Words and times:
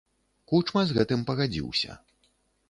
Кучма 0.51 0.81
з 0.91 0.95
гэтым 0.99 1.27
пагадзіўся. 1.29 1.99